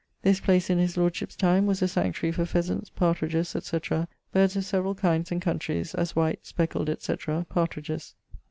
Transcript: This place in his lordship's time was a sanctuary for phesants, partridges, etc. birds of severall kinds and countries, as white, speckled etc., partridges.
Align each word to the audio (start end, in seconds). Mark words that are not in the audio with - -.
This 0.23 0.39
place 0.39 0.71
in 0.71 0.79
his 0.79 0.97
lordship's 0.97 1.35
time 1.35 1.67
was 1.67 1.83
a 1.83 1.87
sanctuary 1.87 2.31
for 2.31 2.41
phesants, 2.43 2.89
partridges, 2.89 3.55
etc. 3.55 4.07
birds 4.31 4.55
of 4.55 4.65
severall 4.65 4.95
kinds 4.95 5.31
and 5.31 5.39
countries, 5.39 5.93
as 5.93 6.15
white, 6.15 6.43
speckled 6.43 6.89
etc., 6.89 7.45
partridges. 7.51 8.15